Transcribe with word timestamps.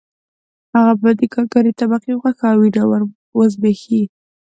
هغوی 0.77 0.95
به 1.01 1.11
د 1.19 1.21
کارګرې 1.33 1.71
طبقې 1.79 2.11
غوښه 2.19 2.45
او 2.53 2.57
وینه 2.61 2.83
وزبېښي 3.37 4.01